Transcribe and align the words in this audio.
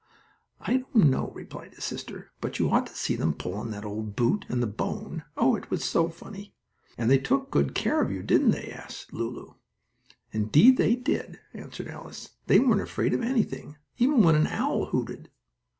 "I 0.59 0.77
don't 0.77 0.95
know," 1.11 1.29
replied 1.35 1.75
his 1.75 1.83
sister. 1.83 2.31
"But 2.41 2.57
you 2.57 2.71
ought 2.71 2.87
to 2.87 2.95
see 2.95 3.15
them 3.15 3.35
pull 3.35 3.53
on 3.53 3.69
that 3.69 3.85
old 3.85 4.15
boot 4.15 4.45
and 4.49 4.59
the 4.59 4.65
bone! 4.65 5.25
Oh, 5.37 5.55
it 5.55 5.69
was 5.69 5.91
too 5.93 6.09
funny!" 6.09 6.55
"And 6.97 7.07
they 7.07 7.19
took 7.19 7.51
good 7.51 7.75
care 7.75 8.01
of 8.01 8.11
you, 8.11 8.23
didn't 8.23 8.49
they," 8.49 8.71
asked 8.71 9.13
Lulu. 9.13 9.53
"Indeed, 10.31 10.77
they 10.77 10.95
did," 10.95 11.39
answered 11.53 11.87
Alice. 11.87 12.29
"They 12.47 12.57
weren't 12.57 12.81
afraid 12.81 13.13
of 13.13 13.21
anything, 13.21 13.77
even 13.99 14.23
when 14.23 14.33
an 14.33 14.47
owl 14.47 14.85
hooted." 14.87 15.29